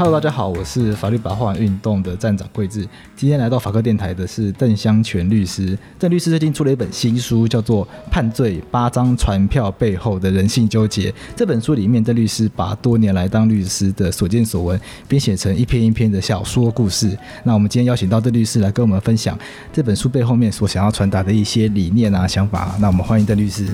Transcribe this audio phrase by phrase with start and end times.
[0.00, 2.86] Hello，大家好，我是法律白话运动的站长贵智。
[3.16, 5.76] 今天来到法科电台的是邓湘全律师。
[5.98, 11.10] 邓律师最近出了一本新书，叫做《判罪：八张传票背后的人性纠结》。
[11.34, 17.18] 这本书里面，邓律师把多年来当律师的所见所闻编写成一篇一篇的小说故事。
[17.42, 19.36] 那我们今天邀请到邓律师来跟我们分享
[19.72, 22.76] 这本书背后面所想要传达的一些理念啊、想法。
[22.78, 23.66] 那我们欢迎邓律师。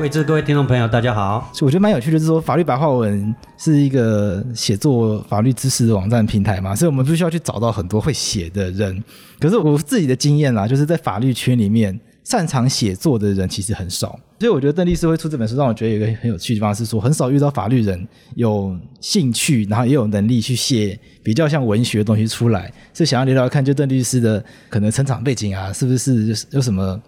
[0.00, 1.52] 各位听众朋友，大家好。
[1.60, 9.04] 我觉得蛮有趣的，就是说法律白话文是一个写作法律知识的网站平台嘛，所以我们必须要去找到很多会写的人。
[9.38, 14.18] 可是我自己的经验啦，就是在法律圈里面擅长写作的人其实很少。
[14.38, 22.72] 所以我觉得邓律师会出这本书，让我觉得有一个很有趣的地方是说，很少遇到法律人有兴趣，然后也有能力去写比较像文学的东西出来。
[22.94, 26.98] 所以想要聊聊看，就邓律师的可能成长背景啊，是不是有什么？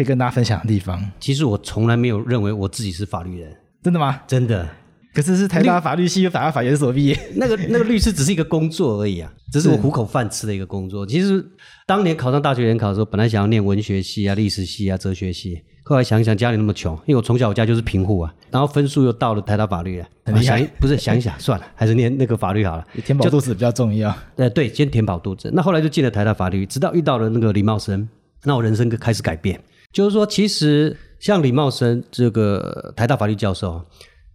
[0.00, 0.98] 可以跟大家分享的地方。
[1.20, 4.22] 其实我从来没有认为我自己是法律人，真的吗？
[4.26, 4.66] 真的。
[5.12, 11.04] 可是是台大法律系的法律法研所毕业，那个 那个律师只是一个工作而已啊，只是我糊口饭吃的一个工作。
[11.04, 11.44] 其实
[11.84, 20.62] 当年考上大学联考的时候，本来想要念文学系啊、历史系啊、哲学系，后来想一想家里那么穷，因为我从小我家就是贫户啊，然后分数又到了台大法律啊，很厉害。
[20.78, 24.14] 不是想一想 算了，还是念那个法律好了，填饱肚子比较重要。
[24.36, 25.50] 呃，对，先填饱肚子。
[25.52, 28.08] 那后来就进了台大法律，直到遇到了那个李茂生，
[28.44, 29.60] 那我人生就开始改变。
[29.92, 33.84] 就是说，其实像李茂生这个台大法律教授，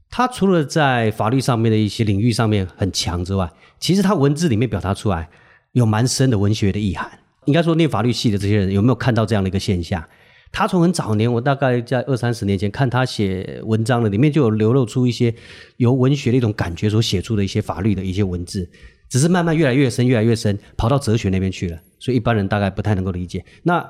[0.09, 5.29] 他除了在法律上面的一些领域上面很强之外，其实他文字里面表达出来
[5.71, 7.19] 有蛮深的文学的意涵。
[7.45, 10.03] 应该说，念法律系的这些人有没有看到这样的一个现象？
[10.51, 15.33] 他从很早年，我大概在二三十年前看他写文章的里面，就有流露出一些
[15.77, 18.69] 由文学的一种感觉所写出的一些法律的一些文字，
[19.09, 23.43] 只是慢慢越来越深，越来越深，跑到哲学那边去了，所以一般人大概不太能够理解。
[23.63, 23.85] 那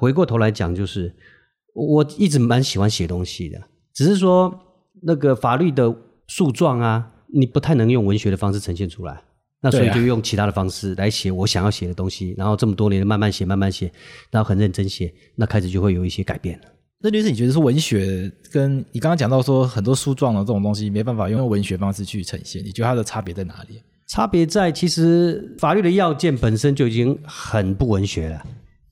[0.00, 1.14] 回过头来讲，就是
[1.74, 3.60] 我一直蛮喜欢写东西的，
[3.92, 4.50] 只是说
[5.02, 5.94] 那个法律的
[6.26, 9.22] 诉状啊，你不太能用文学的方式呈现出来，
[9.60, 13.92] 那所以就用其他的方式来写我想要写的东西，然后这么多年慢慢写，慢慢写，
[14.30, 16.64] 然后很认真写，那开始就会有一些改变了。
[17.02, 23.82] 那律师，你觉得是文学跟你刚刚讲到说很多诉状的这种东西没办法用文学方式去呈现，你觉得它的差别在哪里？
[24.08, 28.42] 差别在其实法律的要件本身就已经很不文学了。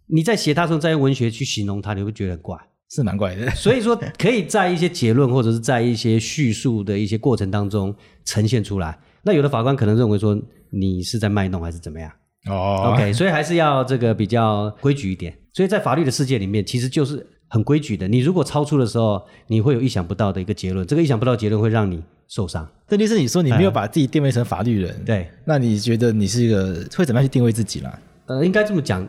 [0.09, 2.59] 你在写它时候再用文学去形容它，你会觉得很怪，
[2.91, 3.49] 是蛮怪的。
[3.55, 8.99] 所以说，可以在一些结论或者是在一些叙述的一些过程当中呈现出来。
[9.23, 12.11] 那有的法官可能认为说你是在卖弄还是怎么样？
[12.49, 15.37] 哦，OK，所以还是要这个比较规矩一点。
[15.53, 18.07] 所以在法律的世界里面，其实就是很规矩的。
[18.09, 20.87] 你如果超出的时候，你会有意想不到的一个结论。
[20.87, 22.67] 这个意想不到的结论会让你受伤。
[22.87, 25.29] 邓律师，你说你没有把自己定位成法律人，嗯、对？
[25.45, 27.99] 那你觉得你是一个会怎么样去定位自己啦？
[28.27, 29.07] 呃，应该这么讲。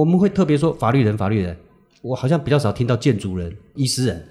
[0.00, 1.54] 我们会特别说法律人，法律人，
[2.00, 4.24] 我好像比较少听到建筑人、医师人，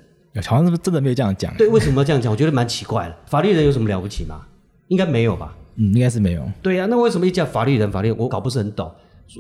[0.44, 1.54] 好像是不是真的没有这样讲？
[1.58, 2.32] 对，为什么要这样讲？
[2.32, 3.16] 我觉得蛮奇怪的。
[3.28, 4.42] 法律人有什么了不起吗？
[4.88, 5.56] 应该没有吧？
[5.76, 6.44] 嗯，应该是没有。
[6.64, 8.18] 对呀、啊，那为什么一叫法律人、法律人？
[8.18, 8.92] 我搞不是很懂。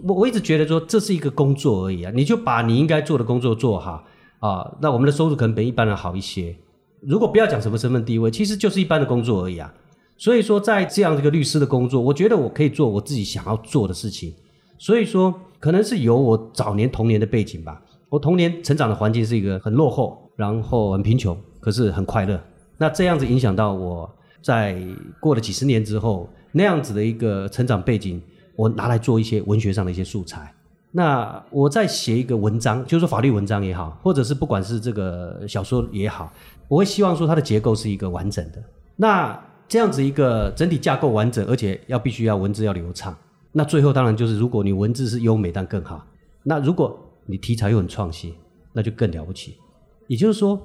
[0.04, 4.04] 我我一直觉得说这是一个工作而已啊，你就把你应该做的工作做好
[4.38, 4.72] 啊。
[4.80, 6.56] 那我们的收入可能比一般人好一些。
[7.02, 9.74] 如果不要讲什么身份地位，其实就是一般的工作而已啊。
[10.16, 14.36] 所以说，在这样一个律师的工作，我觉得我可以做我自己想要做的事情。
[14.80, 17.80] 所以说，可能是有我早年童年的背景吧。
[18.08, 22.42] 我童年成长的环境是一个很落后，然后很贫穷，可是很快乐。
[22.78, 24.10] 那这样子影响到我
[24.42, 24.82] 在
[25.20, 28.20] 过了几十年之后，那样子的一个成长背景，
[28.56, 30.52] 我拿来做一些文学上的一些素材。
[30.92, 36.34] 那我在写一个文章，就是说法律文章也好，或者是不管是这个小说也好，
[36.68, 38.64] 我会希望说它的结构是一个完整的。
[38.96, 43.16] 那这样子一个整体架构完整，而且要必须要文字要流畅。
[43.52, 46.06] 那最后当然就是，如果你文字是优美，但更好。
[46.44, 48.34] 那如果你题材又很创新，
[48.74, 49.58] 那就更了不起。
[50.08, 50.60] 也就是说，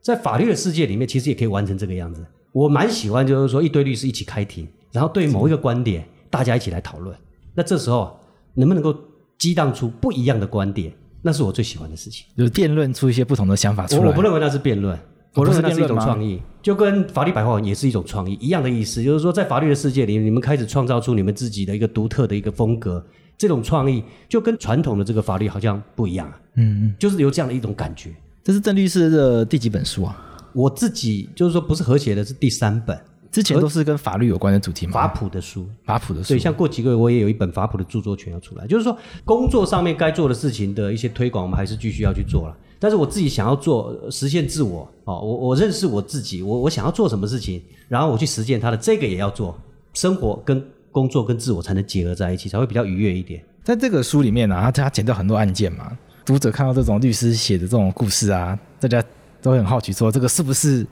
[0.00, 2.24] 在法律的世界里面，其实也可以完成这个样子。
[2.52, 7.16] 我蛮喜欢，就是说一堆律师一起开庭，然后对某一个观点，大家一起来讨论。
[7.54, 8.18] 那这时候
[8.54, 8.94] 能不能够
[9.38, 10.92] 激荡出不一样的观点？
[11.22, 14.02] 那是我最喜欢的事情，就是辩论出一些不同的想法出来。
[14.02, 14.98] 我，我不认为那是辩论。
[15.36, 19.02] 我认为那是一种创意，就跟法律白话文也是一种创意一样的意思。
[19.02, 23.04] 就是说，在法律的世界里，你们开始创造出你们自己的一个独特的一个风格，
[23.36, 26.32] 这种创意就跟传统的这个法律好像不一样。
[26.54, 28.10] 嗯嗯，就是有这样的一种感觉。
[28.42, 30.16] 这是郑律师的第几本书啊？
[30.52, 32.98] 我自己就是说，不是和谐的，是第三本。
[33.36, 34.92] 之前都是跟法律有关的主题嘛？
[34.94, 36.30] 法普的书，法普的书。
[36.30, 38.66] 对，像过几个月我也有一本法普的著作权要出来。
[38.66, 38.96] 就是说，
[39.26, 42.56] 工作上面该做的事情的一些推广，我们还是继续要去做了。
[42.78, 49.54] 但是我自己想要做实现自我哦，我我认识我自己，我我想要做什么事情，然后我去实践它的这个也要做，
[49.92, 53.44] 生活跟工作跟自我才能结合在一起，才会比较愉悦一点。
[53.62, 55.92] 在这个书里面呢、啊，他他剪掉很多案件嘛，
[56.24, 59.04] 读者看到这种律师写的这种故事啊，大家
[59.42, 60.86] 都很好奇说，这个是不是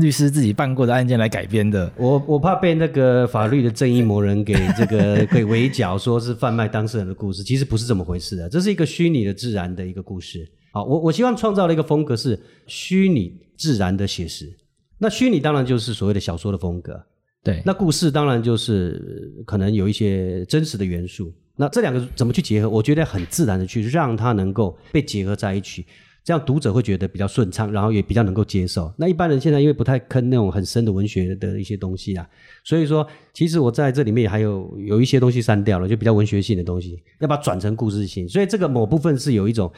[0.00, 1.92] 律师自己办过的案件来改编的。
[1.96, 10.48] 我我怕被那个法律的正义魔人给这个 给围剿，说是贩卖当事人的故事，其实不是这么回事的，这是一个虚拟的自然的一个故事。
[10.72, 14.50] 好，我我希望创造的一个风格是虚拟自然的写实。
[14.98, 17.00] 那虚拟当然就是所谓的小说的风格，
[17.42, 17.62] 对。
[17.64, 21.32] 那故事当然就是可能有一些真实的元素。
[21.56, 22.70] 那这两个怎么去结合？
[22.70, 25.84] 我觉得很自然的去让它能够被结合在一起，
[26.22, 28.92] 这样读者会觉得比较顺畅，然后也比较能够接受。
[28.96, 32.28] 那一般人现在因为不太坑那种很深的文学的一些东西啊，
[32.64, 38.28] 所以说其实我在这里面还有有一些东西删掉了，就比较文学性的东西，要把它转成故事性。
[38.28, 39.72] 所以这个某部分是有一种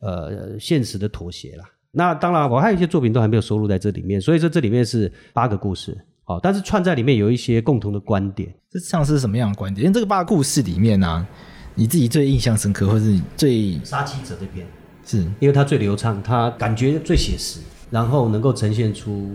[0.00, 1.64] 呃现实的妥协啦。
[1.92, 5.96] 那当然，我还有一些作品都还没有收录在这里面，所以说这里面是八个故事，
[6.26, 8.54] 哦，但是串在里面有一些共同的观点。
[8.70, 9.86] 这像是什么样的观点？
[9.86, 11.26] 因为这个八个故事里面呢、啊，
[11.74, 14.66] 你自己最印象深刻，或是最杀妻者这篇，
[15.06, 17.60] 是因为它最流畅，它感觉最写实，
[17.90, 19.30] 然后能够呈现出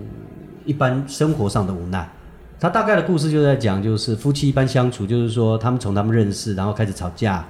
[0.65, 2.07] 一般生活上的无奈。
[2.59, 7.43] 它大概的故事就在讲，就是夫妻一般相处，就是说他们从他们认识，然后开始吵架。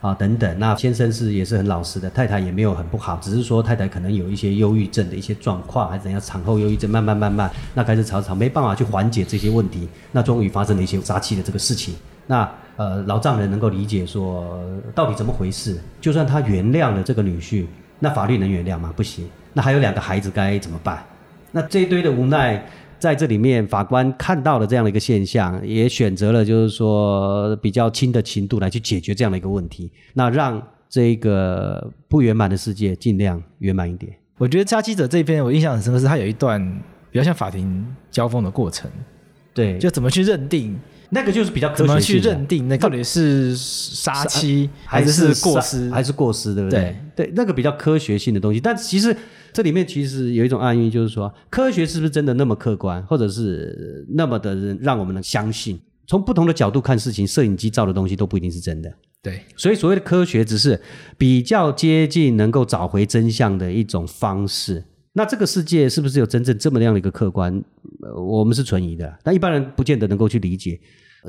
[0.00, 11.96] 啊，等等，那先生是也是很老实的，太太也没有很不好，只是说太太可能有一些忧郁症的一些状况，还是怎样，产后忧郁症，慢慢慢慢，那开始吵吵，没办法去缓解这些问题，那终于发生了一些杀妻的这个事情。
[12.28, 12.48] 那
[12.78, 14.58] 呃，老丈人能够理解说
[14.94, 17.66] 到底怎么回事，就算他原谅了这个女婿，
[17.98, 18.90] 那法律能原谅吗？
[18.96, 19.28] 不行。
[19.52, 21.04] 那还有两个孩子该怎么办？
[21.52, 22.64] 那这一堆的无奈。
[23.00, 34.12] 在这里面，法官看到了这样的一个现象，也选择了就是说比较轻的刑度来去解决这样的一个问题，那让这个不圆满的世界尽量圆满一点。
[34.36, 36.60] 我觉得《杀妻者》这篇我印象很深刻，是他有一段
[37.12, 38.90] 比较像法庭交锋的过程，
[39.54, 40.76] 对，就怎么去认定
[41.10, 46.96] 那个就是比较科学怎么去认定那到底是杀妻还是过失还是过失，对不对？
[47.16, 49.16] 对，对，那个比较科学性的东西，但其实。
[49.50, 55.80] 这里面其实有一种暗喻，就是说科学是不是真的那么客观，或者是那么的让我们能相信？
[56.06, 58.92] 从不同的角度看事情，摄影机照的东西都不一定是真的。
[59.22, 60.78] 对，所以所谓的科学只是
[61.16, 64.84] 比较接近能够找回真相的一种方式。
[65.18, 67.52] 那这个世界是不是有真正这么样的一个客观？
[68.02, 70.78] 呃我们是存疑的，但一般人不见得能够去理解。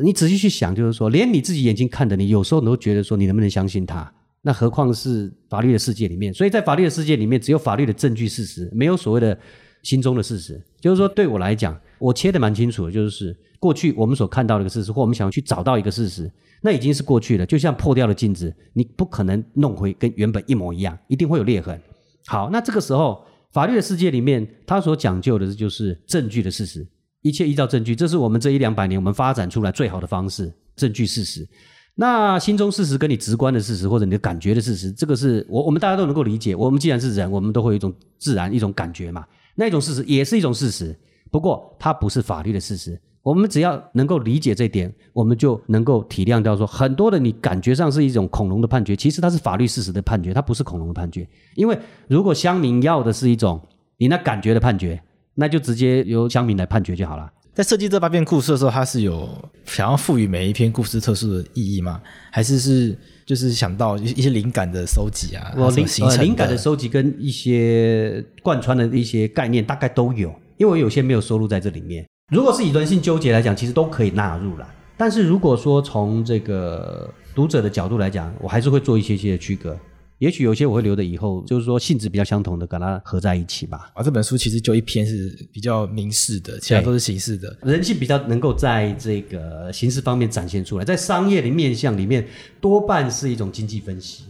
[0.03, 4.13] 你仔细去想，就是说，连你自己眼睛看的，你有时候你都觉得说，你能不能相信他？
[4.43, 9.35] 那何况是法律的世界里面，所以在法律的世界里面，只有法律的证据事实，没有所谓的
[9.81, 10.61] 心中的事实。
[10.79, 16.31] 就是说，对我来讲，我切得蛮清楚的，就是过去我们所看到的一个事实，或我们想要去找到一个事实，
[16.61, 17.43] 那已经是过去了。
[17.43, 21.81] 就像破掉的镜子，你不可能弄回跟原本一模一样，一定会有裂痕。
[22.27, 26.87] 好，那这个时候，法律的世界里面，它所讲究的就是证据的事实，
[27.21, 31.47] 一切依照证据，这是我们这一两百年我们发展出来最好的方式，证据事实。
[31.95, 36.55] 那心中事实跟你直观的事实，或者你的感觉的事实，这个是我我们大家都能够理解。
[36.55, 39.25] 我们既然是人，我们都会有一种自然一种感觉嘛。
[39.55, 40.97] 那种事实也是一种事实，
[41.31, 42.97] 不过它不是法律的事实。
[43.21, 51.27] 我们只要能够理解这一点，我们就能够体谅到说，很多的你感觉上是一种恐龙的判决，其实它是法律事实的判决，它不是恐龙的判决。
[51.55, 51.77] 因为
[52.07, 53.61] 如果乡民要的是一种
[53.97, 55.01] 你那感觉的判决，
[55.35, 57.29] 那就直接由乡民来判决就好了。
[57.53, 59.27] 在设计这八篇故事的时候，它是有
[59.65, 62.01] 想要赋予每一篇故事特殊的意义吗？
[62.31, 65.51] 还是是就是想到一一些灵感的收集啊？
[65.57, 72.07] 我灵呃灵感的收集跟一些贯穿的一些概念大概都有，因为我有些没有收录在这里面。
[72.29, 74.67] 如果是以人性纠结来讲，其实都可以纳入了。
[74.95, 79.77] 但是如果说从这个读者的角度来讲，我还是会做一些些的区隔。
[80.19, 83.89] 也许有些我会留着以后，就是说性质比较相同的，把它合在一起吧。
[83.93, 87.57] 啊，这本书其实就一篇是比较明示的，其他都是形式的。
[87.63, 92.27] 人性比较能够在这个形式方面展现出来，在商业的面向里面，
[92.59, 94.25] 多半是一种经济分析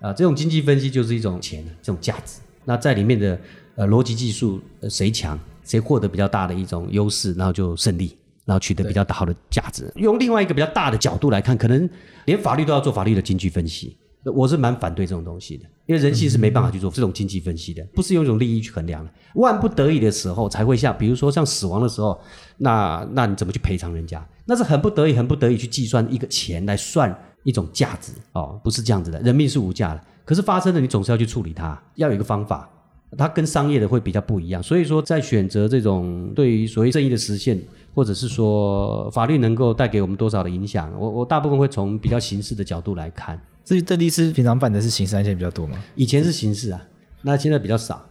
[0.00, 0.12] 啊。
[0.12, 2.38] 这种经济分析就是一种钱，这种价值。
[2.64, 3.36] 那在里面的
[3.74, 9.92] 呃逻辑技术，呃谁强，谁获得比较大的一种优势，然后就胜利，然后取得比较大的价值。
[9.96, 11.88] 用另外一个比较大的角度来看，可能
[12.24, 13.98] 连法律都要做法律的经济分析。
[14.34, 19.10] 我是蛮反对这种东西的，因为人性是没办法去做这种经济分析的，不是用一种利益去衡量的。
[19.34, 22.20] 万不得已的时候才会像，比如说像死亡的时候，
[22.56, 24.26] 那那你怎么去赔偿人家？
[24.44, 29.20] 那是很不得已、很不得已去计算一个钱来算一种价值哦，不是这样子的。
[29.20, 32.68] 人命是无价的，可是发生了，你总是要去处理它，要有一个方法。
[33.16, 37.60] 它跟商业的会比较不一样，所以说在选择这种对于所谓正义的实现，
[37.94, 43.40] 或者是说法律能够带给我们多少的影响，我我大部分会从比较刑事的角度来看。
[43.64, 45.76] 至于邓律师平常办的是刑事案件比较多吗？
[45.94, 46.82] 以前是刑事啊，
[47.22, 48.04] 那现在比较少，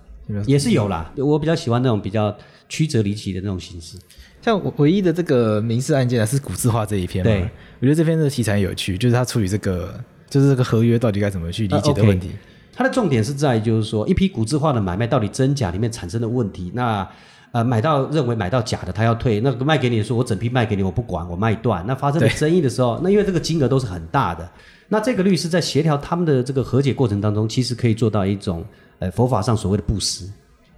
[0.46, 1.12] 也是有啦。
[1.18, 2.36] 我比较喜欢那种比较
[2.68, 3.98] 曲折离奇的那种形式。
[4.42, 7.32] 像我唯一的这个民事案件啊，是古字画这一篇嘛。
[7.32, 7.42] 对，
[7.80, 9.98] 我觉得这篇的题材有趣，就是他处理这个，
[10.30, 12.32] 就是这个合约到底该怎么去理解的问题。
[12.78, 16.72] okay、的重点是在就是说，一批古字化的买卖到底真假里面产生的问题。
[16.74, 17.08] 那
[17.52, 21.86] 呃买到认为买到假的，他要退，那个卖给你的时候，我整批卖给你，我不管，我卖断。
[21.88, 24.50] 那发生了争议的时候，那因为这个金额都是很大的，
[24.90, 28.66] 那这个律师在协调他们的这个和解过程当中，其实可以做到一种
[29.00, 30.30] 呃佛法上所谓的布施。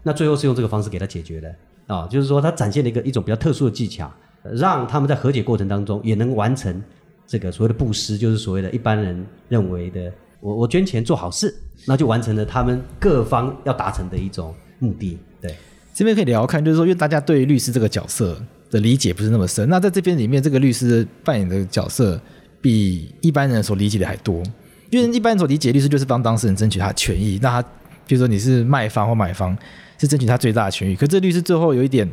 [0.04, 1.50] 那最后是用这个方式给他解决的
[1.88, 4.12] 啊、哦，就是说他展现了一个一种比较特殊的技巧，
[4.54, 6.80] 让他们在和解过程当中也能完成
[7.26, 11.54] 这个所谓的布施，就是所谓的一般人认为的我我捐钱做好事，
[11.86, 15.18] 那就完成了他们各方要达成的一种目的。
[15.42, 15.56] 对，
[15.94, 18.40] 这边可以聊看，就是说，因为大家对律师这个角色
[18.70, 22.20] 的理解不是那么深，那在这边里面，这个律师扮演的角色
[22.62, 24.44] 比一般人所理解的还多，
[24.90, 27.70] 因为一般人所理解律师就是帮当事人争取他权益，那他
[28.06, 29.58] 比如说你是卖方或买方。
[30.00, 32.08] 是争取他最大的权益，可这律师最后有一点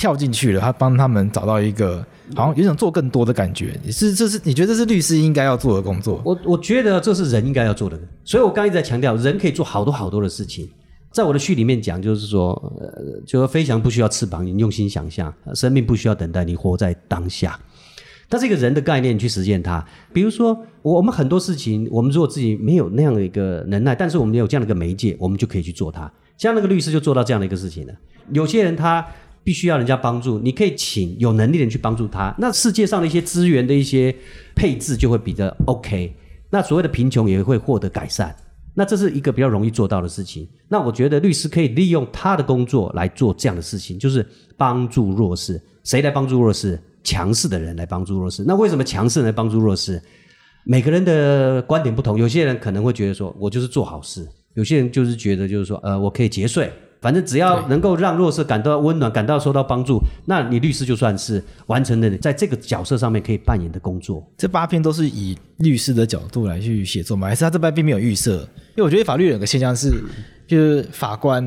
[0.00, 2.02] 跳进去了，他帮他们找到一个
[2.34, 3.78] 好像有种做更多的感觉。
[3.90, 6.22] 是，这是你觉得这是律师应该要做的工作？
[6.24, 10.66] 我我觉得这是人应该要做的，所以我刚一直在强调，人可以做好多好多的事情。
[11.12, 17.60] 在我的序里面讲，就是说，呃，就说飞翔不需要翅膀，你用心想象；生命不需要等待，你活在当下。
[18.26, 19.84] 但是一个人的概念，去实践它。
[20.14, 26.10] 比如说，我们很多事情，我们如果自己没有那样的一个能耐，但是我们有这样的一个媒介，我们就可以去做它。
[26.38, 27.92] 像那个律师就做到这样的一个事情了。
[28.32, 29.04] 有些人他
[29.42, 32.34] 必须要人家帮助，你可以请有能力的人去帮助他。
[32.38, 34.14] 那世界上的一些资源的一些
[34.54, 36.14] 配置就会比较 OK。
[36.50, 38.34] 那所谓的贫穷也会获得改善。
[38.74, 40.48] 那这是一个比较容易做到的事情。
[40.68, 45.60] 那我觉得律师可以利用他的工作来做这样的事情，就是帮助弱势。
[45.84, 46.80] 谁来帮助弱势？
[47.02, 50.00] 强势的人来帮助弱势，那为什么强势来帮助弱势？
[50.64, 56.70] 每个人的观点不同，有些人可能会觉得说，我就是做好事；有些人就是觉得就是说，呃，我可以节税，
[57.00, 64.26] 反正只要能够让弱势感到温暖，感到受到帮助，那你律师就算是完成了在这个角色上面可以扮演的工作。
[64.36, 67.28] 这八篇都是以律师的角度来去写作吗？
[67.28, 68.36] 还是他这边并没有预设？
[68.76, 69.90] 因为我觉得法律有个现象是，
[70.46, 71.42] 就是法官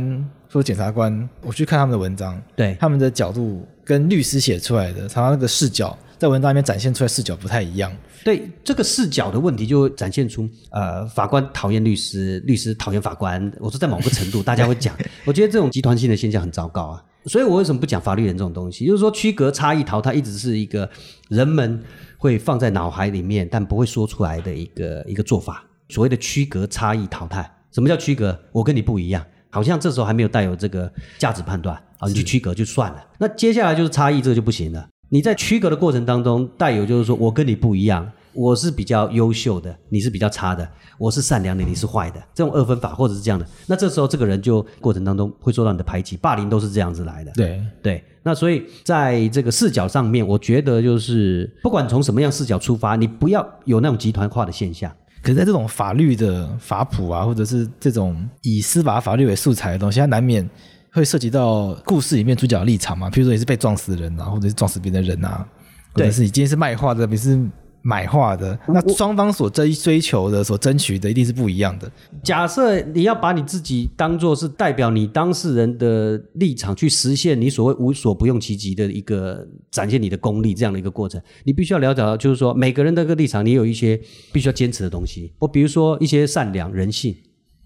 [0.50, 3.66] 或者检察官，我去看他们的文章，对他们的角度。
[3.86, 7.92] 跟律师写出来的，常常那个视角在文章里面展现出来视角不太一样。
[8.24, 13.52] 对这个视角的问题，就会展现出呃，法官讨厌律师，律师讨厌法官。
[13.60, 17.04] 我说在某个程度， 大家会讲，我觉得这种集团性的现象很糟糕啊。
[17.26, 18.86] 所以我为什么不讲法律人这种东西？
[18.86, 20.90] 就是说区隔差异淘汰一直是一个
[21.28, 21.84] 人们
[22.18, 25.62] 会放在脑海里面，但不会说出来的一个一个做法。
[25.90, 28.40] 所谓的区隔差异淘汰，什么叫区隔？
[28.54, 29.22] 我跟你不一样。
[29.50, 30.90] 好像这时候还没有带有这个
[31.20, 33.06] 价值判断啊，你去区隔就算了。
[33.20, 34.88] 那接下来就是差异，这个就不行了。
[35.14, 40.68] 你在区隔的过程当中，带有就是说我跟你不一样，我是比较优秀的，你是比较差的，
[40.98, 43.46] 我是善良的，你是坏的，这种二分法或者是这样的。
[43.68, 47.32] 那这时候这个人就过程当中会受到你的排挤、霸凌，都是这样子来的。
[47.36, 48.04] 对对。
[48.24, 54.92] 那所以在这个视角上面，我觉得就是不管从什么样视角出发，你不要有那种集团化的现象。
[55.22, 60.50] 可是，在这种法律的法谱啊，或者是这种以司法法律为素材的东西，它难免
[60.94, 63.10] 会涉及到故事里面主角的立场嘛。
[63.10, 65.48] 比如说，你是被撞死的人啊，或者是撞死别的人啊，
[65.94, 67.40] 或者是你今天是卖画的，你是。
[67.86, 71.92] 买画的，那双方所追追求的、所争取的一定是不一样的。
[72.24, 84.00] 假设你要把你自己当做是代表你当事人的立场去实现你所谓无所不用其极的一个展现你的功力这样的一个过程，你必须要了解到，就是说每个人的个立场，你有一些
[84.32, 85.34] 必须要坚持的东西。
[85.40, 87.14] 我比如说一些善良、人性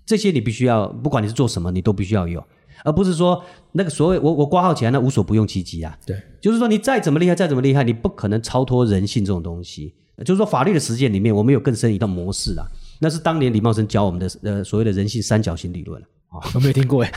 [0.03, 2.43] 这些，你必须要不管你是做什么，你都必须要有，
[2.88, 5.98] 而不是说那个所谓我我挂号起来那无所不用其极啊。
[6.06, 9.94] 对，就是说你再怎么厉害，再怎么厉害，你不可能超脱人性这种东西。
[10.25, 12.65] 就是说，法律的实践里面，我们有更深一道模式啊。
[13.00, 17.12] 那是当年李茂生教我们的呃所谓的人性三角形理论啊，我没有听过哎，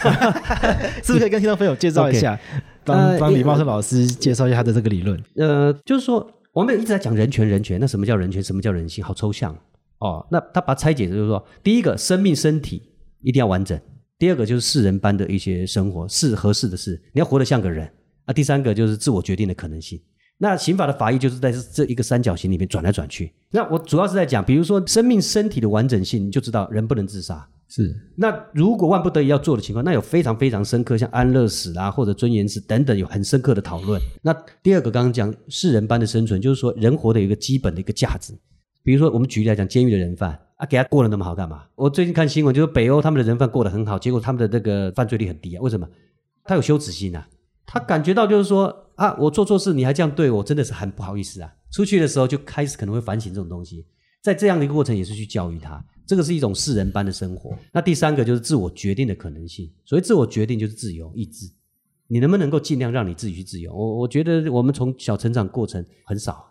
[1.03, 2.39] 是不是可以跟听众朋友介绍一下，
[2.85, 5.19] 帮帮李茂生老师介绍一下他的这个理论？
[5.37, 8.43] 呃，就是说，我们一直在讲人权，人权，那什么叫人权？
[8.43, 9.03] 什么叫人性？
[9.03, 9.57] 好抽象
[10.01, 10.27] 哦。
[10.31, 12.83] 那他把它拆解，就是说，第一个，生命身体
[13.23, 13.79] 一定要完整；
[14.21, 17.91] 第二个，就是世人般的一些生活，是合适的事，你要活得像个人
[18.27, 19.99] 啊；第三个，就是自我决定的可能性。
[20.37, 23.33] 那刑法的法益就是在这一个三角形里面转来转去。
[23.51, 27.49] 那我主要是在讲，比如说生命身体的完整性，你就知道人不能自杀。
[27.67, 27.97] 是。
[28.15, 33.99] 那如果万不得已要做的情况，那有非常非常深刻，像安乐死啊或者尊严死等等，有很深刻的讨论。
[34.21, 38.35] 那第二个刚刚讲世人般的生存，就是说人活的有一个基本的一个价值。
[38.83, 41.65] 比如说我们举例来讲，监狱的人犯啊，给他过得那么好干嘛？
[41.75, 45.61] 我最近看新闻，就是北欧他们的人犯过得很好，结果他们的这个犯罪率很低啊。
[45.63, 45.89] 为什么？
[46.45, 47.27] 他有羞耻心啊。
[47.65, 51.51] 他感觉到就是说啊，我做错事你还这样对我，真的是很不好意思啊。
[51.73, 53.87] 出去的时候就开始可能会反省这种东西，
[54.21, 57.57] 在这样的一个过程也是去教育他，这个是一种世人般的生活。
[57.73, 61.51] 那第三个就是自我决定的可能性，所以自我决定就是自由意志，
[62.07, 63.73] 你能不能够尽量让你自己去自由？
[63.73, 66.45] 我我觉得我们从小成长过程很少，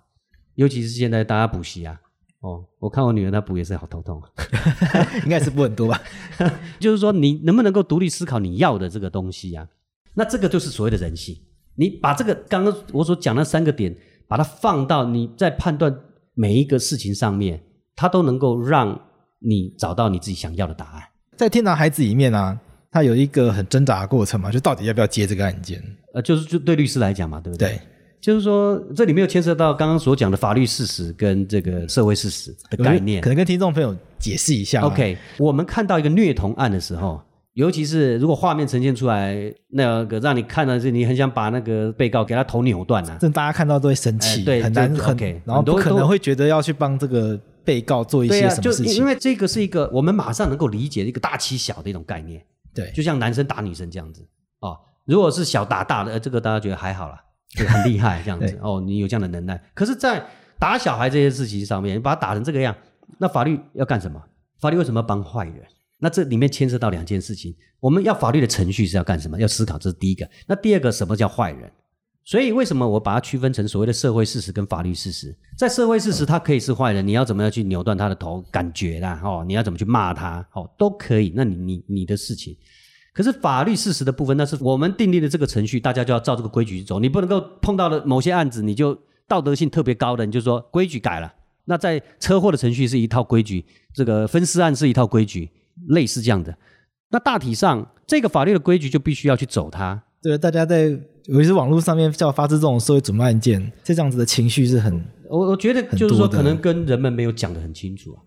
[0.56, 2.00] 尤其是现在大家补习啊，
[2.42, 4.30] 哦，我看我女儿她补也是好头痛啊，
[5.24, 6.02] 应该是补很多吧？
[6.80, 9.68] 就是说你能不能够独立思考你要的这个东西啊？
[10.14, 11.36] 那这个就是所谓的人性。
[11.76, 13.96] 你把这个刚刚我所讲的三个点，
[14.28, 15.94] 把它放到你在判断
[16.34, 17.62] 每一个事情上面，
[17.96, 19.00] 它都能够让
[19.40, 21.04] 你找到你自己想要的答案。
[21.38, 22.60] 在天堂孩子里面啊，
[22.92, 25.82] 他有一个很挣扎的过程嘛，就到底要不要接这个案件？
[26.14, 27.70] 呃，就是就对律师来讲嘛，对不对？
[27.70, 27.82] 对，
[28.22, 34.82] 就是说这里面有牵涉到刚刚所讲的法律事实跟这个社会事实的概念，可能跟听众朋友解释一下。
[34.82, 37.22] OK，我们看到一个虐童案的时候。
[37.54, 39.36] 尤其是如果画面呈现出来，
[39.70, 43.18] 那个让你看到是，你很想把那个被告给他头扭断啊！
[43.20, 48.86] 这大家看到都会生气，哎、对，很难很，然后不可能会觉得要去帮这个被告做一些什么事情。
[48.86, 52.42] 就因为这个是一个我们马上能够理解的一个大欺小的一种概念。
[52.74, 54.26] 对，就像男生打女生这样子
[54.62, 54.78] 哦。
[55.04, 58.82] 如果是小打大的，这个大家觉得还好啦，就很厉害这样子 哦。
[58.82, 60.26] 你有这样的能耐，可是，在
[60.60, 62.76] 打小孩这些事情上面，你把他打成这个样，
[63.18, 64.22] 那法律要干什么？
[64.60, 65.64] 法律为什么要帮坏人？
[66.00, 69.40] 那这里面牵涉到两件事情，我们要法律的程序是要干什么？
[69.40, 70.30] 要思考，这是第一个。
[70.48, 71.72] 那第二个，什么叫坏人？
[72.24, 75.36] 所以为什么我把它区分成所谓的社会事实跟法律事实？
[75.58, 81.34] 在社会事实，他可以是坏人，你要怎么样去扭断他的头，感觉啦，哦，你要怎么去骂他，哦，都可以。
[81.36, 82.56] 那你你你的事情。
[83.20, 87.02] 可是法律事实的部分，那是我们订立的这个程序，大家就要照这个规矩去走。
[87.02, 88.98] 你不能够碰到了某些案子，你就
[89.28, 91.34] 道德性特别高的，你就说规矩改了。
[91.66, 95.50] 那在车祸的程序是一套规矩，这个分尸案是一套规矩。
[95.88, 96.58] 类似这样的，
[97.10, 100.02] 那大体上这个法律的规矩就必须要去走它。
[100.22, 100.88] 对，大家在
[101.26, 108.24] 尤其是网络上面叫发生这种社会瞩目案件，这样子的情绪是很，我我觉得就是说可能跟人们没有讲得很清楚啊。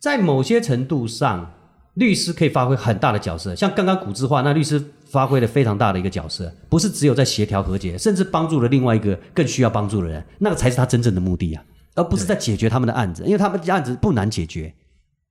[0.00, 1.50] 在某些程度上，
[1.94, 14.74] 律师可以发挥很大的角色，像刚刚古之化，那律师发挥了非常大的一个角色，不是只有在协调和解，甚至帮助了另外一个更需要帮助的人，那个才是他真正的目的啊，而不是在解决他们的案子，因为他们的案子不难解决。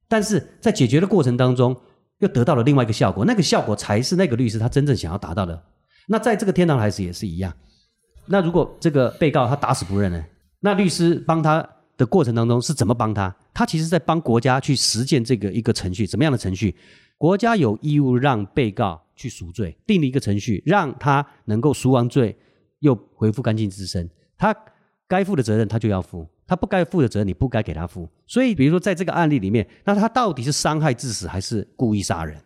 [0.07, 1.75] 但是在解决的过程当中，
[2.19, 5.61] 又得到了另外一个效果，那个效果才是那个律师他真正想要达到的。
[6.07, 7.51] 那在这个天堂孩子也是一样。
[8.25, 10.23] 那如果这个被告他打死不认呢？
[10.61, 13.35] 那律师帮他的过程当中是怎么帮他？
[13.53, 16.75] 他其实在帮国家去实践这个一个程序，怎么样的程序？
[17.17, 22.35] 国家有义务让被告去赎罪，定了一个程序，让他能够赎完罪，
[22.79, 24.09] 又恢复干净自身。
[24.37, 24.55] 他
[25.07, 26.27] 该负的责任他就要负。
[26.45, 28.07] 他不该负的责任，你不该给他负。
[28.27, 32.37] 所以，比如说在这个案例里面，那他到底是伤害致死还是故意杀人，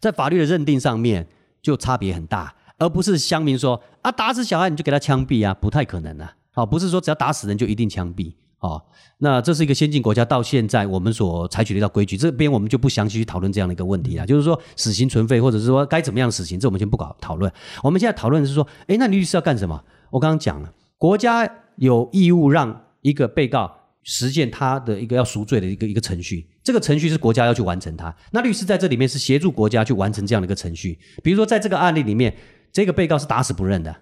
[0.00, 1.24] 在法律的认定上面
[1.62, 6.34] 就差别很大，而不是乡民说啊，打死小孩你就给他枪毙啊，不太可能啊。
[6.50, 8.34] 好，不是说只要打死人就一定枪毙。
[8.62, 8.82] 哦，
[9.18, 14.26] 那这是一个先进国家到现在我们所采取的一套规矩，这边我们就不详细去讨论这样的一个问题了。
[14.26, 17.52] 就是说死刑存废，或者是说该怎么样死刑，这我们先不搞讨论。
[17.82, 19.84] 我们现在讨论的是说，诶，那律师要干什么？
[20.10, 21.46] 我刚刚讲了，国家
[21.76, 22.80] 有义务让。
[23.02, 23.68] 一个被告
[24.04, 28.14] 实现他的一个要赎罪的一个一个程序，这个程序是国家要去完成它。
[28.30, 30.96] 那律师在这里面是协助国家去完成这样的一个程序。
[31.20, 32.32] 比如说，在这个案例里面，
[32.70, 33.92] 这个被告是打死不认的。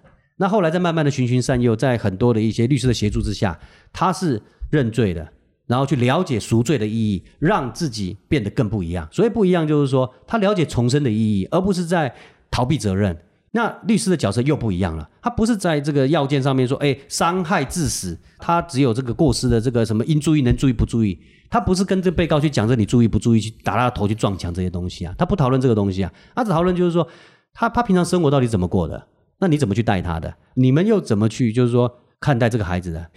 [0.41, 3.59] 那后来在慢慢的循循善诱，在很多的一些律师的协助之下，
[3.93, 5.31] 他是认罪的，
[5.67, 9.07] 然后去了解赎罪的意义，让自己变得更不一样。
[9.11, 12.11] 所以不一样就是说，他了解重生的意义，而不是在
[12.49, 13.15] 逃避责任。
[13.51, 21.19] 那律师的角色又不一样了，他不是在这个要件上面说，哎，伤害致死，他只有这个过失的这个什么应注意能注意不注意，
[21.51, 27.07] 他不是跟这被告去讲这你注意不注意去打他的头去撞墙这些东西啊，他不讨论这个东西啊，他只讨论就是说
[27.53, 29.05] 他他平常生活到底怎么过的，
[29.41, 33.09] 那你怎么去带他的，你们又怎么去就是说看待这个孩子的，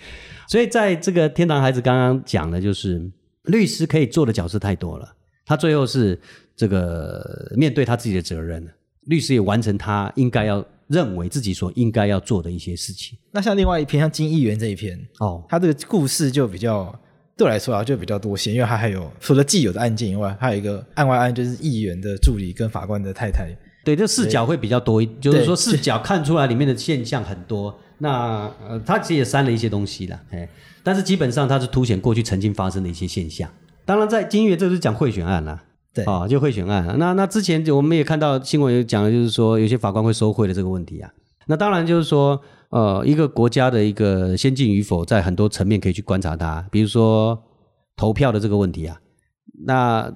[0.48, 3.08] 所以在这个天堂孩子刚刚讲的就是
[3.42, 6.18] 律师可以做的角色太多了，他最后是
[6.56, 8.66] 这个面对他自己的责任。
[9.02, 13.18] 律师也完成他应该要认为自己所应该要做的一些事情。
[13.30, 16.90] 那像另外一篇，像金议员这一篇，哦，他这个故事就比较
[17.36, 23.54] 对我来说啊，就比较多些，因为他还有除了既有的案件以外，还有一个案外案，就是议员的助理跟法官的太太。
[23.84, 27.78] 对，这视角会比较多一，就是说视角看出来里面的现象很多。
[27.98, 30.48] 那呃，他其实也删了一些东西了，哎，
[30.82, 33.48] 但是基本上他是凸显过去曾经发生的一些现象。
[33.84, 35.62] 当然，在金议员这是讲贿选案了。
[35.92, 36.98] 对啊、哦，就贿选案。
[36.98, 41.08] 那那之前我们也看到新闻有讲的，就是说有些法官会收贿的这个问题啊。
[41.46, 46.66] 那当然就是说，呃，一个国家的一个先进与否，在很多层面可以去观察它。
[46.72, 47.40] 比如说
[47.96, 48.98] 投票的这个问题啊，
[49.64, 50.12] 那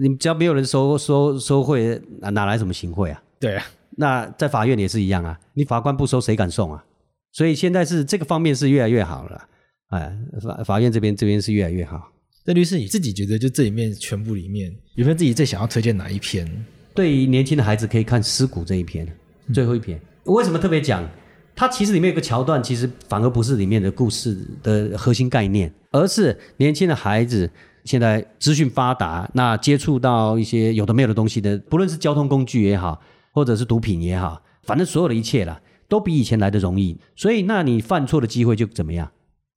[0.00, 3.22] 你只要没有人收收收贿，哪哪来什么行贿啊？
[3.38, 3.64] 对啊。
[3.96, 6.84] 那在法院也是一样啊，你法官不收，谁敢送啊？
[7.32, 9.48] 所以现在是这个方面是越来越好了。
[9.88, 12.10] 哎，法法院这边这边是越来越好。
[12.44, 16.50] 这律师，你自己觉得就这里面全部里面，有没有自己最想要推荐哪一篇？
[16.94, 19.06] 对于年轻的孩子，可以看《尸骨》这一篇，
[19.54, 20.00] 最后一篇。
[20.24, 21.08] 我为什么特别讲？
[21.54, 27.48] 它其实里面有个桥段，其实反而不是里面的故事的核心概念，而是年轻的孩子
[27.84, 33.00] 现在资讯发达，那接触到一些有的没有的东西的，不论是交通工具也好，
[33.32, 36.98] 或者是毒品也好，反正所有的一切啦，都比以前来的容易。
[37.16, 39.10] 所以，那你犯错的机会就怎么样？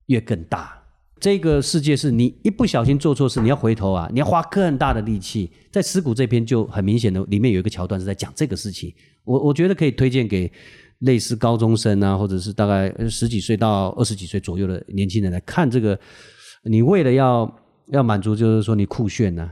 [0.08, 0.82] 越更大。
[1.20, 5.50] 这个世界是你一不小心做错事，你要回头啊，你要花更大的力气。
[5.72, 8.94] 在尸骨这篇就很明显的，里面有一个桥段是在讲这个事情。
[9.24, 10.52] 我我觉得可以推荐给
[11.00, 15.98] 类似高中生啊，或者是大概十几岁到二十几岁左右的年轻人来看这个。
[16.68, 17.46] 你为了要
[17.92, 19.50] 要满足，就是说你酷炫呐、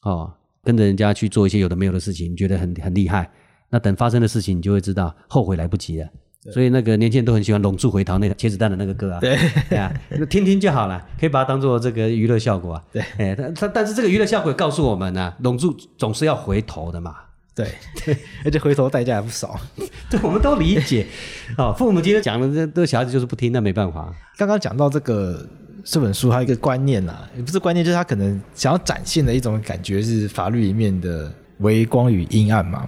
[0.00, 3.30] 啊，哦，跟着人家去做一些有的没有的事情，你觉得很很厉害。
[3.70, 6.08] 那等发生的事情，你就会知道后悔来不及了。
[6.52, 9.36] 所以那个年轻人都很喜欢《龙柱回逃》那茄子蛋的那个歌啊，对，
[9.68, 9.92] 对啊，
[10.30, 12.84] 听听就好了，可以把它当做这个娱乐效果啊。
[12.92, 17.16] 对， 哎，但但但是这个娱乐效果告诉我们呢、啊，龙柱总是要回头的嘛。
[17.52, 17.72] 对，
[18.04, 19.58] 对，而且回头代价还不少。
[20.08, 21.06] 这我们都理解。
[21.58, 24.14] 哦，父母今天讲的这这个小孩子就是不听，那没办法。
[24.36, 25.44] 刚刚讲到这个
[25.86, 32.86] 这本书，还有一个观念啦，也不是观念，就是他可能想要展现的一种感觉是法律里面的微光与阴暗嘛。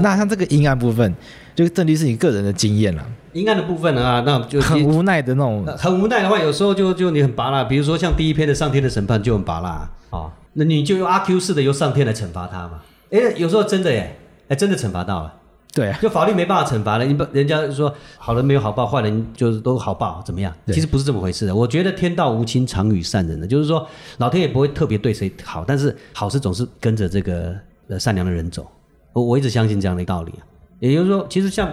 [0.00, 1.14] 那像这个阴暗部分。
[1.58, 12.80] 就是郑律师你个人的经验了，阴暗的部分啊，那就很无奈的那种，很无奈的话，有时候就就你很拔啦，比如说像第一篇的上天的审判就很拔啦啊、哦，那你就用阿 Q 式的由上天来惩罚他嘛，
[13.10, 15.34] 哎，有时候真的耶，哎，真的惩罚到了，
[15.78, 20.52] 对、啊，就法律没办法惩罚了，你不人家说好人没有好报，坏人就是都好报，怎么样？
[20.66, 23.86] 其实不是这么回事的，我觉得天道无亲，常与善人的，就是说
[24.16, 27.54] 老天也不会特别对谁好，但是好事总是跟着这个
[27.86, 28.66] 呃善良的人走，
[29.12, 30.42] 我我一直相信这样的道理啊。
[30.80, 31.72] 也就是说，其实像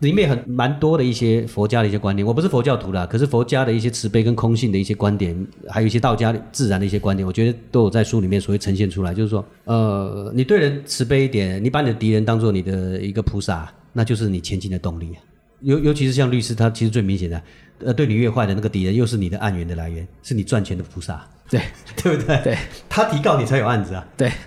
[0.00, 5.34] 里面很蛮多的一些佛家的一些观念，我不是佛教徒啦，可是佛家的一些慈悲跟空性的一些观点，
[5.70, 9.14] 还有一些道家自然的一些观点，我觉得都有在书里面所谓呈现出来。
[9.14, 15.14] 就是说，呃，你对人慈悲一点，你把你的敌人当做你的一个菩萨，那就是你前进的动力。
[15.62, 17.42] 尤尤其是像律师，他其实最明显的，
[17.86, 21.60] 呃，对你越坏的那个敌人，又是你的案源的来源，是你赚钱的菩萨，对
[22.02, 22.38] 对不对？
[22.44, 22.58] 对，
[22.90, 24.30] 他提告你才有案子啊，对。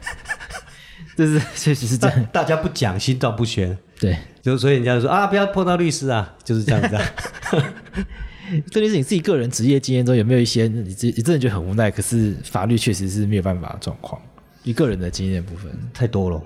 [1.17, 3.77] 这是确实是这样，大家不讲，心照不宣。
[3.99, 4.17] 对，
[4.49, 7.03] 就所以人家就说啊，不要碰到律师啊，就是这样子啊。
[8.71, 14.19] 这就是你自己个人职业经验中有没有一些你自你真的觉得很无奈，可是法律确实是没有办法的状况？
[14.63, 16.41] 你个人的经验部分太多了，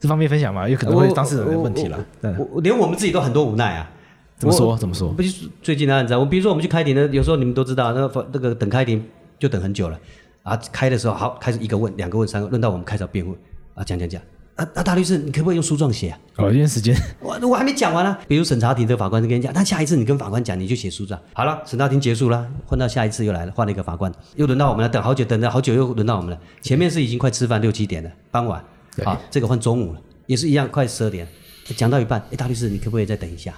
[0.00, 2.04] 这方面分享嘛，有可能会当事人的问题了。
[2.36, 3.90] 我，我连我们自己都很多无奈啊。
[4.38, 4.76] 怎么说？
[4.76, 5.12] 怎么说？
[5.12, 9.02] 不是最近的案子啊，我比如说我们去开庭呢，有时候你们都知道，那个那个等开庭
[9.38, 9.98] 就等很久了
[10.42, 10.54] 啊。
[10.72, 13.36] 开的时候好，开始一个问，两个问，三个，轮到我们开始辩护。
[13.74, 14.20] 啊，讲讲讲，
[14.56, 16.18] 啊啊，大律师，你可不可以用书状写啊？
[16.36, 18.18] 哦，因为时间， 我我还没讲完呢、啊。
[18.26, 21.20] 比如审查庭的法官就跟你讲，那下一次你跟法官讲，你就写书状。
[21.34, 24.88] 好了，审查庭结束了，换到下一次又来了，换了一个法官，又轮到我们了。
[24.88, 26.40] 等好久，等了好久，又轮到我们了。
[26.62, 28.64] 前面是已经快吃饭六七点了，傍晚，
[29.04, 31.28] 好，这个换中午了，也是一样，快十二点。
[31.76, 33.52] 讲到一半，哎，大律师，你可不可以再等一下？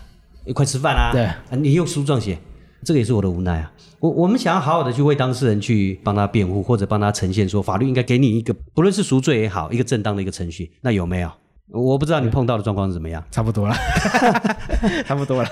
[0.52, 1.10] 快吃饭啦。
[1.12, 2.36] 对，啊，你用书状写。
[2.84, 3.72] 这个也是我的无奈啊！
[4.00, 11.30] 我我们想要好好的去为当事人去帮他辩护，或者帮他呈现说法律应该给你一个不论是赎罪也好，一个正当的一个程序，那有没有？
[11.70, 13.22] 我不知道你碰到的状况是怎么样？
[13.30, 13.74] 差不多了，
[15.04, 15.48] 差不多了。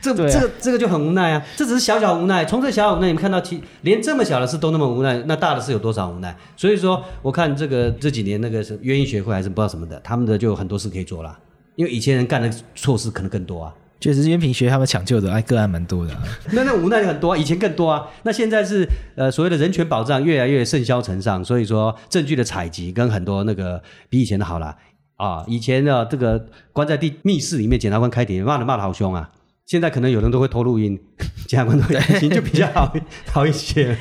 [0.00, 1.46] 这、啊、这个这个就很无奈啊！
[1.54, 6.34] 这只是小小无奈，从这小小无奈，你们看到其连这么小的事都那么无奈，那大的事有多少无奈？
[6.56, 11.38] 所以说，我看这个这几年那个是冤狱学会还是不知道什么的，他们的就有很多事可以做了，
[11.76, 13.74] 因为以前人干的错事可能更多啊。
[14.00, 16.16] 确实，冤平学他们抢救的哎个案蛮多的，
[16.52, 18.06] 那那无奈很多，啊，以前更多啊。
[18.22, 24.74] 那现在是呃所谓的人权保障越来越甚嚣尘上，所以说证据的采集跟很多那个比以前的好了
[25.16, 25.44] 啊。
[25.46, 29.30] 以前的这个关在地密室里面，检察官开庭骂的骂的好凶啊。
[29.66, 30.98] 现在可能有人都会偷录音，
[31.46, 32.92] 检察官都会开庭就比较好
[33.26, 33.96] 好一些。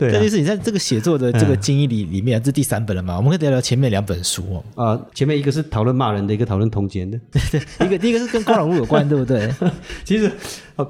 [0.00, 3.18] 对，这就是你在这个写作的这个经历里里面，这是第三本了嘛？
[3.18, 4.64] 我们可以聊聊前面两本书哦。
[4.82, 7.20] 啊，前面一个是讨论骂人的，一个讨论通奸的。
[7.30, 9.52] 对对，一个第一个是跟公扰物有关，对不对？
[10.02, 10.32] 其实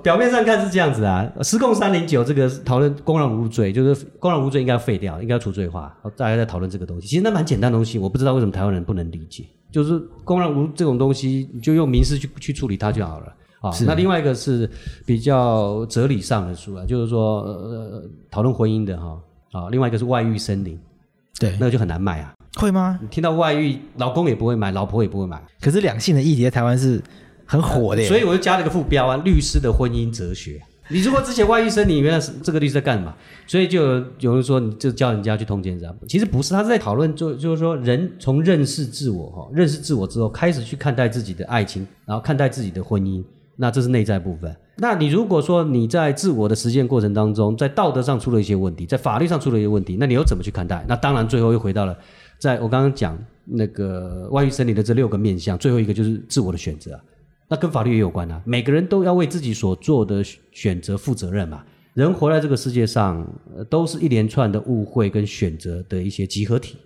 [0.04, 1.28] 表面上看是这样子啊。
[1.42, 5.92] 失控三零九这个讨论公扰无罪，就是公扰无罪应该要废掉，应该要除罪化。
[6.16, 9.44] 大家在讨论这个东西，其实那蛮简单的东西，我不知道为什么台湾人不能理解。
[9.72, 13.26] 就是公然无这种东西，你就用民事去去处理它就好了。
[13.60, 14.68] 啊，那另外一个是
[15.04, 19.18] 比较哲理上的书啊，就是说呃讨论婚姻的哈
[19.52, 20.78] 啊，另外一个是外遇森林，
[21.38, 22.98] 对，那个就很难卖啊，会吗？
[23.02, 27.02] 你听到外遇，老公也不会买，老婆也不会买，可是两性的议题在台湾是
[27.44, 30.60] 很火的，所以我就加了一个副标啊，律师的婚姻哲学。
[30.92, 33.14] 你如果之前外遇森林，原来是这个律师在干嘛？
[33.46, 43.22] 所以就有人说你就叫人家去通奸这样，其实不是，他是在讨论就就是说人从认识自我哈，认识自我之后开始去看待自己的爱情，然后看待自己的婚姻。
[43.60, 44.56] 那这是内在部分。
[44.78, 50.82] 那你如果说你在自我的实践过程当中，在道德上出了一些问题，在法律上出了一些问题，那你又怎么去看待？
[50.88, 51.94] 那当然最后又回到了，
[52.38, 56.98] 在我刚刚讲那个外遇森林的这六个面向，最后一个就是自我的选择。
[57.50, 61.62] 那跟法律也有关啊，每个人都要为自己所做的选择负责任嘛。
[61.92, 63.26] 人活在这个世界上，
[63.68, 66.78] 都是一连串的误会跟选择的一些集合体。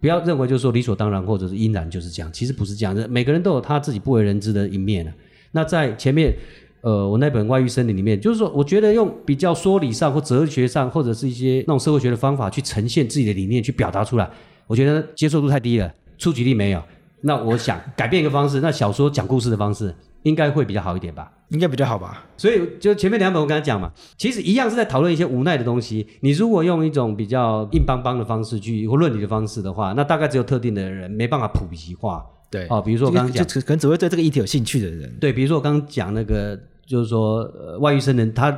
[0.00, 5.14] 不要认为就是说理所当然或者是应然就是这样，其实不是这样，每个人都有他自己不为人知的一面啊。
[5.56, 6.36] 那在前面，
[6.82, 14.30] 呃，我那本《外遇森林》里面，就是说，我觉得用比较说理上或哲学上，或者是一些那种社会学的方法去呈现自己的理念，去表达出来，
[14.66, 16.82] 我觉得接受度太低了，出局率没有。
[17.22, 19.92] 那我想改变一个方式，那小说讲故事的方式
[20.24, 21.32] 应该会比较好一点吧？
[21.48, 22.22] 应该比较好吧？
[22.36, 26.06] 所以就前面两本我跟他讲嘛，其实一样是在讨论一些无奈的东西。
[26.20, 32.22] 你如果用一种比较硬邦邦的方式去或论理的方式的话，那大概只有特定的人没办法普及化。
[32.50, 35.12] 对，哦，比如说我刚刚讲，就可能只会对这个议题有兴趣的人。
[35.20, 38.56] 对，比如说我刚刚讲那个，就是说，呃，外遇生人，他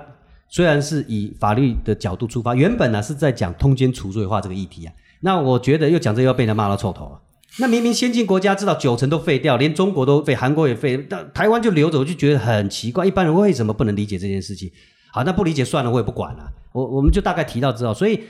[0.48, 4.92] 虽然是以法律的角度出发，原本呢是在讲通奸除罪化这个议题啊。
[5.20, 7.20] 那我觉得又讲这又要被人骂到臭头啊。
[7.58, 14.70] 那明明先进国家知道九成都废掉，连中国都废，韩国也废，但台湾就留着，我就觉得很奇怪，一般人为什么不能理解这件事情？
[15.12, 16.52] 好，那不理解算了，我也不管了。
[16.72, 18.20] 我我们就大概提到知道，所以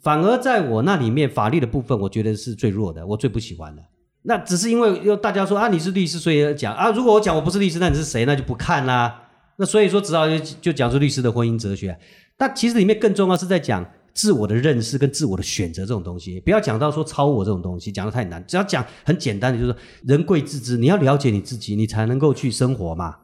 [0.00, 3.82] 反而在我那里面法律的部分，我觉得是最弱的，我最不喜欢的。
[4.24, 6.90] 那只是因为要大家说啊，你是律师，所以要讲啊。
[6.90, 8.24] 如果我讲我不是律师，那你是谁？
[8.24, 9.22] 那就不看啦。
[9.56, 11.98] 那所以说，只好就就讲出律师的婚姻哲学。
[12.36, 16.40] 但其实里面更重要是在讲自我的认识跟自我的选择这种东西。
[16.40, 18.44] 不要讲到说超我这种东西，讲的太难。
[18.46, 23.16] 只要讲很简单的，就是说人贵自知，你要了解你自己，你才能够去生活嘛。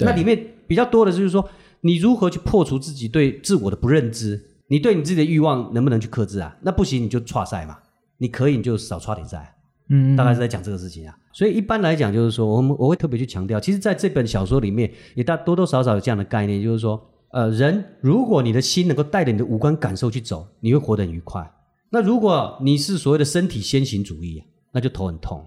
[0.00, 1.48] 那里面比较多的就是说，
[1.80, 4.40] 你如何去破除自己对自我的不认知？
[4.68, 6.56] 你对你自己的欲望能不能去克制啊？
[6.62, 7.78] 那不行，你就挫赛嘛。
[8.18, 9.51] 你可以，你就少挫点赛。
[9.94, 16.98] 嗯，大概是在讲这个事情啊，所以一般来讲就是说，我们我会特别去强调，其实在这本小说里面也大多多少少有这样的概念，就是说，
[17.32, 21.46] 呃，人如果你的心能够带着你的五官感受去走，你会活得很愉快。
[21.90, 25.44] 那如果你是所谓的身体先行主义啊，那就头很痛。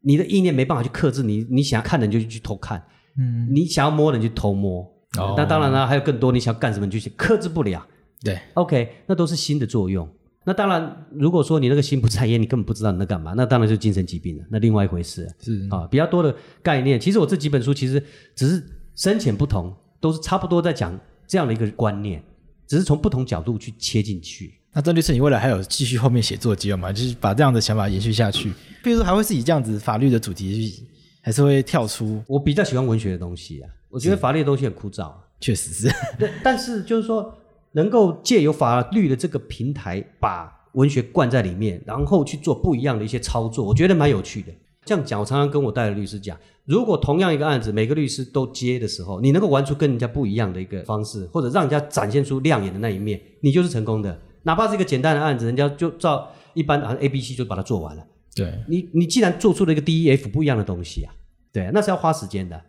[0.00, 2.82] 你的意念没办法去克制，你你想要看的人就去偷看，
[3.18, 4.82] 嗯，你想要摸的人就偷摸。
[5.18, 7.86] 哦，那当然了，还有更多，你想要干什么你就去克制不了。
[8.24, 10.08] 对，OK，那都是心的作用。
[10.44, 14.44] 那当然，如果说你那个心不在焉，你根本不知道你在干嘛，那当然就是精神疾病了。
[14.50, 16.98] 那另外一回事是啊，比较多的概念。
[16.98, 18.02] 其实我这几本书其实
[18.34, 18.60] 只是
[18.96, 22.20] 深浅不同，都是差不多在讲这样的一个观念，
[22.66, 24.54] 只是从不同角度去切进去。
[24.72, 26.92] 那郑律师，你未来还有继续后面写作机会吗？
[26.92, 28.52] 就是把这样的想法延续下去？
[28.82, 30.88] 比如说，还会是以这样子法律的主题，
[31.20, 32.20] 还是会跳出？
[32.26, 35.12] 我比较喜欢文学的东西啊，我觉得法律的东西很枯燥。
[35.40, 35.94] 确实是。
[36.18, 37.32] 对，但是就是说。
[37.72, 44.52] 能够借由法律的这个平台，把文学灌在里面，然后去做不一样的一些操作，我觉得蛮有趣的。
[44.84, 54.18] 这样讲，我常常跟我带的律师讲，如果同样一个案子，每个律师都接的时候，你能够玩出跟人家不一样的一个方式，或者让人家展现出亮眼的那一面，你就是成功的。
[54.42, 58.04] 哪怕是一个简单的案子，人家就照一般按 A、B、C 就把它做完了。
[58.34, 61.14] 对，你，你既然做出了一个 D、E、F 不一样的东西啊，
[61.52, 62.60] 对，那是要花时间的。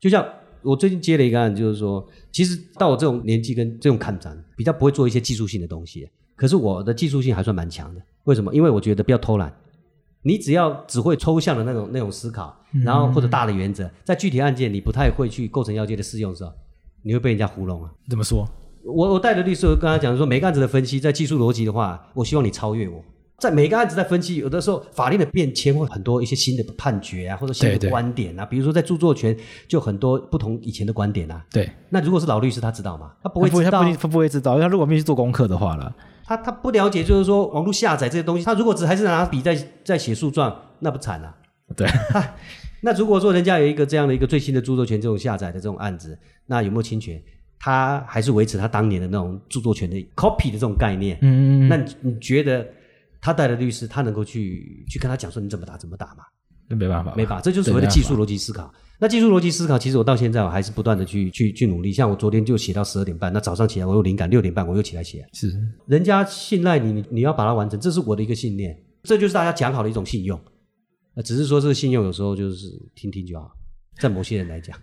[0.00, 0.26] 就像。
[0.62, 6.08] 我最近接了一个案，就是说，其实到我这种年纪跟这种看展，比较不会做一些技术性的东西。
[6.36, 8.00] 可是我的技术性还算蛮强的。
[8.24, 8.54] 为什么？
[8.54, 9.52] 因为我觉得不要偷懒，
[10.22, 16.52] 你只要只会抽象的那种那种思考，然后或者大的原则，在具体案件你不太会去构成要件的适用的时候，
[17.02, 17.92] 你会被人家糊弄啊。
[18.08, 18.48] 怎么说？
[18.84, 23.02] 我我带的律师我跟他讲说，每个案子的分析，在技术逻辑的话，我希望你超越我。
[23.42, 28.44] 在每个案子在分析，有的时候法律的变迁会很多一些新的判决啊，或者新的观点啊。
[28.44, 31.44] 对对，比如说在著作权就很多不同以前的观点啊。
[31.50, 31.68] 对。
[31.88, 33.10] 那如果是老律师，他知道吗？
[33.20, 33.82] 他不会知道。
[33.82, 35.92] 他不，会知道，因为他如果没去做功课的话了，
[36.24, 41.34] 他他不了解，就是说网络下载这些东西，他如果只还是拿笔在在写诉状，那不惨啊。
[41.76, 41.88] 对。
[42.82, 47.20] 那如果说人家有一个这样的一个最新的著作权这种下载的这种案子，那有没有侵权？
[47.58, 51.18] 他还是维持他当年的那种著作权的 copy 的这种概念。
[51.22, 51.68] 嗯嗯嗯。
[51.68, 52.64] 那你你觉得？
[53.22, 56.24] 他带的律师，他能够去去跟他讲说，你怎么打怎么打嘛？
[56.68, 58.72] 那没办法，没办法，这就是所谓的技术逻辑思考。
[58.98, 61.92] 那技术逻辑思考，其实我到现在我还是不断的去去去努力。
[61.92, 65.24] 像我昨天就写到十二点半，那早上起来我有灵感，六点半我又起来写。
[65.32, 65.52] 是，
[65.86, 70.40] 人家信赖你，你你要把它完成，这是我的一个信念，这就是大家讲好的一种信用。
[71.14, 73.50] 那只是说这个信用有时候就是听听就好，
[73.98, 74.76] 在某些人来讲，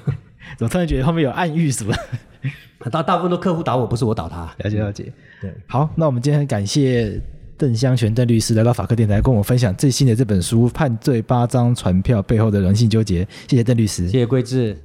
[0.60, 1.94] 我突然觉得后面有暗喻什么？
[2.90, 4.54] 大大部分都客户打我，不是我打他。
[4.58, 7.20] 了解了解，对，好，那我们今天感谢。
[7.56, 13.24] 邓湘泉邓律师来到法客电台，跟我们分享最新的这本书《判罪八张传票背后的人性纠结》。
[13.48, 14.76] 谢谢邓律师，谢谢贵志。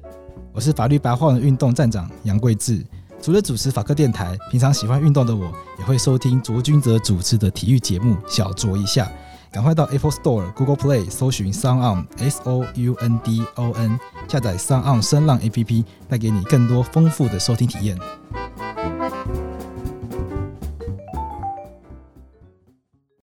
[0.52, 2.84] 我是法律白话文运动站长杨贵志。
[3.20, 9.04] 除了主持法客电台，平常喜欢运动的我，也会收听卓君泽主持的体育节目《小酌一下》。
[9.50, 17.98] 赶快到 Apple Store、Google Play 搜寻 SoundOn S O U N D O N，下载 SoundOn 声浪 APP，带给你更多丰富的收听体验。